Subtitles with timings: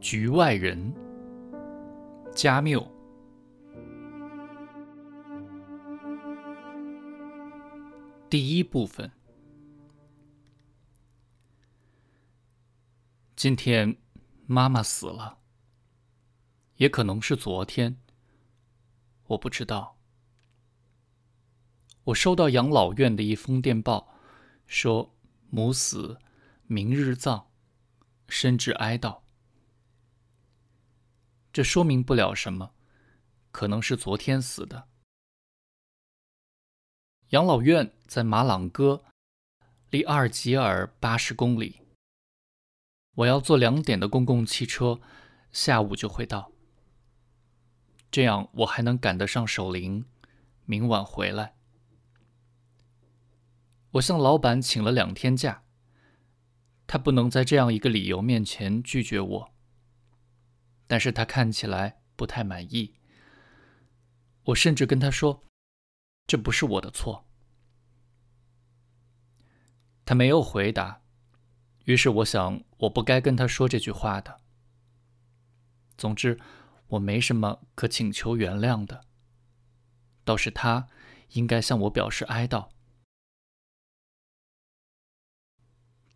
[0.00, 0.94] 局外人，
[2.34, 2.90] 加缪。
[8.30, 9.10] 第一部分。
[13.36, 13.94] 今天
[14.46, 15.38] 妈妈死了，
[16.76, 17.98] 也可能是昨天，
[19.26, 19.98] 我不知道。
[22.04, 24.14] 我收到养老院的一封电报，
[24.66, 25.14] 说
[25.50, 26.18] 母死，
[26.66, 27.48] 明日葬。
[28.28, 29.20] 深致哀悼。
[31.52, 32.72] 这说明不了什么，
[33.50, 34.88] 可能是昨天死的。
[37.30, 39.04] 养老院在马朗戈，
[39.90, 41.80] 离阿尔及尔八十公里。
[43.16, 45.00] 我要坐两点的公共汽车，
[45.52, 46.52] 下午就会到。
[48.10, 50.04] 这样我还能赶得上守灵，
[50.64, 51.54] 明晚回来。
[53.92, 55.64] 我向老板请了两天假。
[56.86, 59.52] 他不能在这样一个理由面前拒绝我，
[60.90, 62.96] 但是他看起来不太满意。
[64.46, 65.44] 我甚至跟他说
[66.26, 67.28] ：“这不是我的错。”
[70.04, 71.02] 他没有回答，
[71.84, 74.40] 于是我想我不该跟他说这句话的。
[75.96, 76.40] 总之，
[76.88, 79.04] 我没什么可请求原谅的，
[80.24, 80.88] 倒是他
[81.34, 82.70] 应该向我表示哀悼。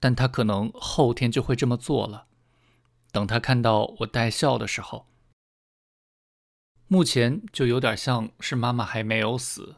[0.00, 2.26] 但他可能后天就会这么做了。
[3.14, 5.06] 等他看到我带笑的时候，
[6.88, 9.76] 目前就有点像是妈妈还没有死。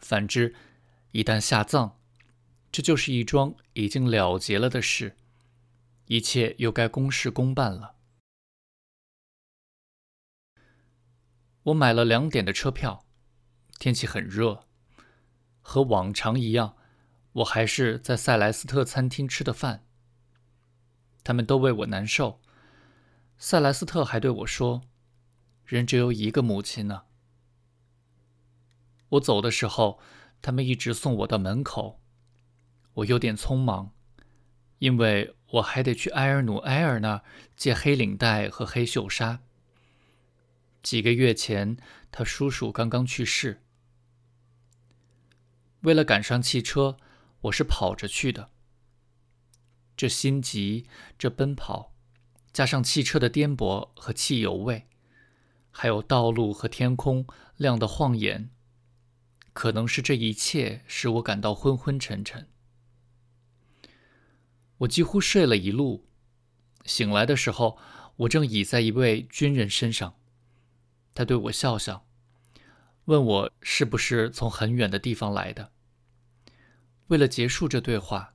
[0.00, 0.54] 反之，
[1.12, 1.92] 一旦下葬，
[2.70, 5.16] 这就是一桩已经了结了的事，
[6.08, 7.94] 一切又该公事公办了。
[11.62, 13.06] 我买了两点的车票，
[13.78, 14.66] 天气很热，
[15.62, 16.76] 和往常一样。
[17.32, 19.85] 我还是在塞莱斯特餐厅吃的饭。
[21.26, 22.40] 他们都为我难受。
[23.36, 24.82] 塞莱斯特还对我说
[25.66, 27.02] ：“人只有一个母亲呢。”
[29.10, 29.98] 我走的时候，
[30.40, 32.00] 他们一直送我到门口。
[32.94, 33.90] 我有点匆忙，
[34.78, 37.24] 因为我还得去埃尔努埃尔那儿
[37.56, 39.40] 借黑领带和黑袖纱。
[40.84, 41.76] 几个月前，
[42.12, 43.64] 他叔叔刚刚去世。
[45.80, 46.96] 为了赶上汽车。
[47.42, 48.50] 我是跑着去的，
[49.96, 50.86] 这心急，
[51.18, 51.94] 这奔跑，
[52.52, 54.86] 加上汽车的颠簸和汽油味，
[55.70, 57.26] 还有道路和天空
[57.56, 58.50] 亮得晃眼，
[59.52, 62.48] 可能是这一切使我感到昏昏沉沉。
[64.78, 66.06] 我几乎睡了一路，
[66.84, 67.78] 醒来的时候，
[68.16, 70.18] 我正倚在一位军人身上，
[71.14, 72.06] 他对我笑笑，
[73.06, 75.72] 问我是不是从很远的地方来的。
[77.06, 78.34] 为了结束这对话，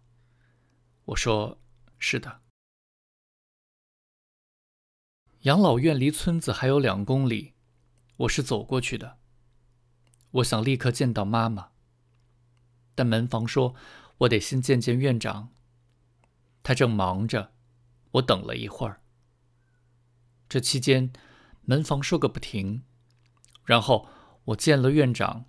[1.11, 1.59] 我说
[1.99, 2.41] ：“是的。”
[5.44, 7.53] 养老院离村子还有两公里，
[8.17, 9.17] 我是走过去的。
[10.31, 11.72] 我想立刻见到妈妈，
[12.95, 13.75] 但门房说
[14.19, 15.49] ：“我得先见见院长。”
[16.63, 17.51] 他正忙着，
[18.11, 19.01] 我等了一会儿。
[20.47, 21.11] 这期间，
[21.63, 22.83] 门房说个不停，
[23.66, 24.07] 然后
[24.45, 25.43] 我见了院长。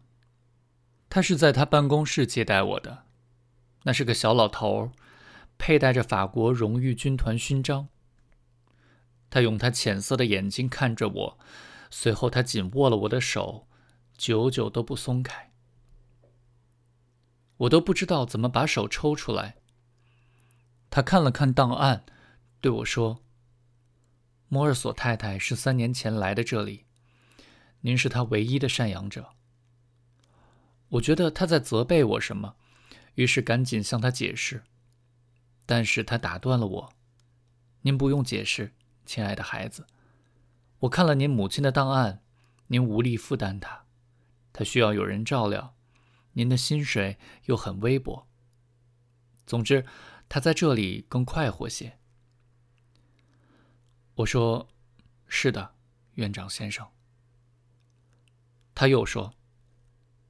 [1.08, 3.06] 他是在他办公室接待我的。
[3.84, 4.92] 那是个小老头，
[5.58, 7.88] 佩戴着法国荣誉军团勋章。
[9.30, 11.38] 他用他浅色的眼睛看着我，
[11.90, 13.66] 随后他紧握了我的手，
[14.16, 15.52] 久久都不松开。
[17.58, 19.56] 我都不知道怎么把手抽出来。
[20.90, 22.04] 他看了看档案，
[22.60, 23.22] 对我说
[24.48, 26.84] ：“摩尔索太太是三年前来的这里，
[27.80, 29.30] 您是他唯一的赡养者。”
[30.90, 32.56] 我觉得他在责备我什么。
[33.14, 34.62] 于是赶紧向他解释，
[35.74, 36.92] 但是他打断了我
[37.80, 38.74] ：“您不用解释，
[39.06, 39.86] 亲爱的孩子。
[40.80, 42.22] 我看了您母亲的档案，
[42.66, 43.86] 您无力负担她，
[44.52, 45.74] 她需要有人照料，
[46.32, 48.28] 您的薪水又很微薄。
[49.46, 49.86] 总之，
[50.28, 51.98] 她在这里更快活些。”
[54.16, 54.68] 我说
[55.26, 55.74] ：“是的，
[56.16, 56.86] 院长先生。”
[58.76, 59.32] 他又说：“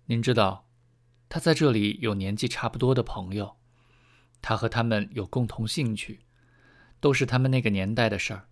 [0.07, 0.69] 您知道。”
[1.29, 3.57] 他在这里有年纪差不多的朋友，
[4.43, 6.27] 他和他们有共同兴趣，
[7.01, 8.49] 都是他们那个年代的事儿。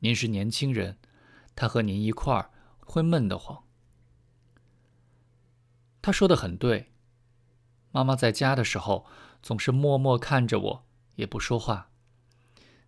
[0.00, 0.98] 您是年轻人，
[1.54, 2.50] 他和您一块儿
[2.80, 3.62] 会闷得慌。
[6.00, 6.92] 他说的很对。
[7.92, 9.06] 妈妈在家的时候
[9.42, 11.90] 总是默默看着我，也不说话。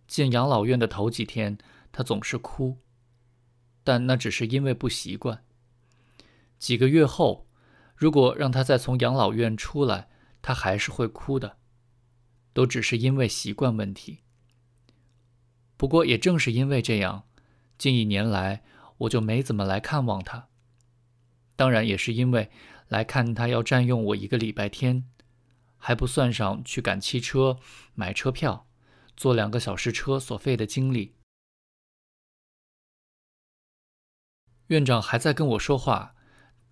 [0.07, 1.57] 进养老院的头几天，
[1.91, 2.79] 她总是哭，
[3.83, 5.45] 但那只是因为不习惯。
[6.57, 7.45] 几个月后。
[7.97, 10.09] 如果让他再从养老院出来，
[10.41, 11.55] 他还是会哭的，
[12.55, 14.19] 都只是因为习惯问题。
[15.75, 17.27] 不过也正是因为这样，
[17.77, 18.63] 近一年来
[18.99, 20.47] 我就没怎么来看望他。
[21.57, 22.49] 当然也是因为
[22.87, 25.03] 来看他要占用我一个礼拜天，
[25.75, 27.59] 还不算上去赶汽车、
[27.93, 28.65] 买车票、
[29.17, 31.15] 坐两个小时车所费的精力。
[34.67, 36.15] 院长还在跟我说话，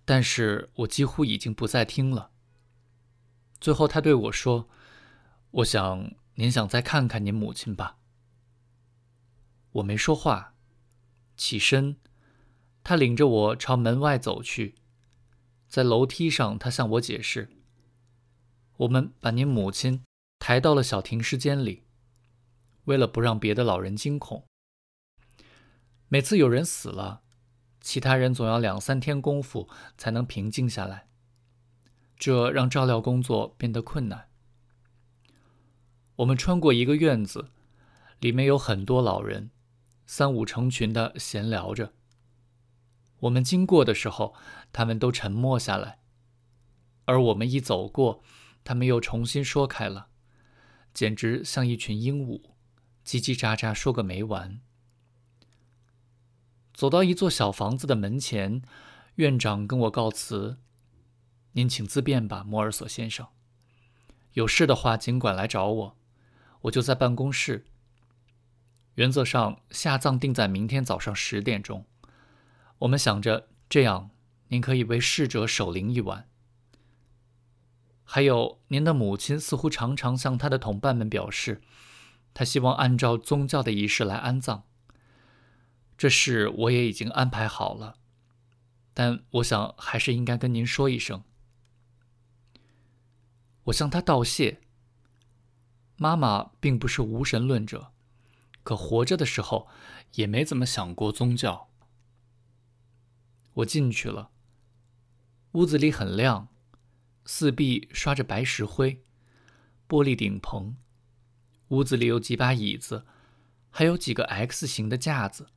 [0.06, 2.30] 但是我几乎已经不再听了。
[3.60, 4.68] 最后，他对我说
[5.54, 7.98] ：“我想您想再看看您母亲吧。”
[9.72, 10.54] 我没说话，
[11.36, 11.96] 起身，
[12.82, 14.74] 他领着我朝门外走去。
[15.68, 17.50] 在楼梯上，他向我解释
[18.78, 20.04] ：“我们把您母亲
[20.38, 21.84] 抬到了小停尸间里，
[22.84, 24.44] 为了不让别的老人惊恐。
[26.08, 27.22] 每次有人死了。”
[27.80, 29.68] 其他人总要两三天功夫
[29.98, 31.06] 才能平静下来，
[32.16, 34.30] 这让照料工作变得困难。
[36.16, 37.50] 我们穿过一个院子，
[38.20, 39.50] 里面有很多老人，
[40.06, 41.92] 三五成群的闲聊着。
[43.20, 44.34] 我们经过的时候，
[44.72, 45.98] 他们都沉默下来；
[47.06, 48.22] 而我们一走过，
[48.62, 50.08] 他们又重新说开了，
[50.92, 52.40] 简直像一群鹦鹉，
[53.04, 54.60] 叽叽喳喳说个没完。
[56.72, 58.62] 走到一座小房子的门前，
[59.16, 60.58] 院长跟我告辞
[61.52, 63.26] ：“您请自便吧，摩尔索先生。
[64.32, 65.96] 有事的话尽管来找我，
[66.64, 67.64] 我就在办公室。
[68.94, 71.84] 原则上，下葬定在明天早上十点钟。
[72.78, 74.10] 我们想着这样，
[74.48, 76.28] 您可以为逝者守灵一晚。
[78.04, 81.60] 还有，您的母亲似乎常常向她的同伴们表示，
[82.32, 84.64] 她希望按照宗教的仪式来安葬。”
[85.98, 87.96] 这事我也已经安排好了，
[88.92, 91.22] 但我想还是应该跟您说一声。
[93.64, 94.60] 我向他道谢。
[95.96, 97.92] 妈妈并不是无神论者，
[98.62, 99.68] 可活着的时候
[100.14, 101.68] 也没怎么想过宗教。
[103.54, 104.30] 我进去了，
[105.52, 106.48] 屋子里很亮，
[107.24, 109.04] 四壁刷着白石灰，
[109.88, 110.76] 玻璃顶棚，
[111.68, 113.06] 屋子里有几把椅子，
[113.70, 115.48] 还有几个 X 型的架子。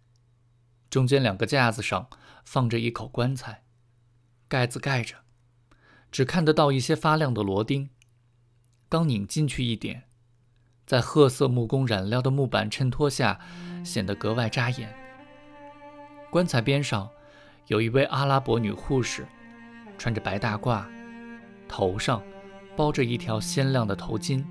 [0.89, 2.09] 中间两个架子上
[2.45, 3.65] 放着一口棺材，
[4.47, 5.17] 盖子盖着，
[6.11, 7.89] 只看得到一些发亮的螺钉。
[8.87, 10.06] 刚拧进去一点，
[10.87, 13.37] 在褐色木工染料的木板衬托下，
[13.83, 14.95] 显得格外扎眼。
[16.31, 17.09] 棺材边上
[17.67, 19.27] 有一位阿拉伯女护士，
[19.97, 20.85] 穿着白大褂，
[21.67, 22.23] 头上
[22.77, 24.45] 包着一条鲜亮的头巾。